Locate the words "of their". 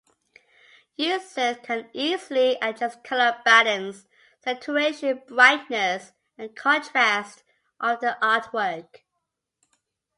7.79-8.17